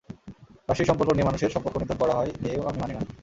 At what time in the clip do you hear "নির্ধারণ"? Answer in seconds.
1.77-2.01